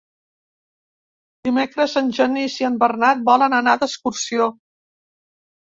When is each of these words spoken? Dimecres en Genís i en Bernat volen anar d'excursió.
Dimecres 1.49 1.93
en 2.01 2.09
Genís 2.21 2.55
i 2.63 2.67
en 2.71 2.79
Bernat 2.85 3.21
volen 3.31 3.57
anar 3.61 3.79
d'excursió. 3.85 4.49